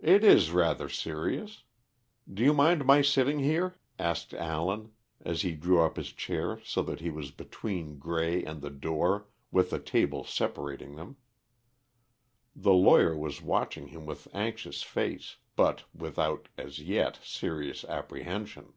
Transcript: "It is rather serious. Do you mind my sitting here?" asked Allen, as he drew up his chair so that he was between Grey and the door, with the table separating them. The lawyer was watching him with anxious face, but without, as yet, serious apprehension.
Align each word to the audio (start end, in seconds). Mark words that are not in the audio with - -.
"It 0.00 0.24
is 0.24 0.50
rather 0.50 0.88
serious. 0.88 1.64
Do 2.32 2.42
you 2.42 2.54
mind 2.54 2.86
my 2.86 3.02
sitting 3.02 3.38
here?" 3.40 3.78
asked 3.98 4.32
Allen, 4.32 4.92
as 5.20 5.42
he 5.42 5.52
drew 5.54 5.82
up 5.82 5.96
his 5.96 6.10
chair 6.10 6.58
so 6.64 6.80
that 6.84 7.00
he 7.00 7.10
was 7.10 7.30
between 7.30 7.98
Grey 7.98 8.42
and 8.42 8.62
the 8.62 8.70
door, 8.70 9.26
with 9.50 9.68
the 9.68 9.78
table 9.78 10.24
separating 10.24 10.96
them. 10.96 11.18
The 12.56 12.72
lawyer 12.72 13.14
was 13.14 13.42
watching 13.42 13.88
him 13.88 14.06
with 14.06 14.26
anxious 14.32 14.82
face, 14.82 15.36
but 15.54 15.84
without, 15.94 16.48
as 16.56 16.78
yet, 16.78 17.18
serious 17.22 17.84
apprehension. 17.84 18.72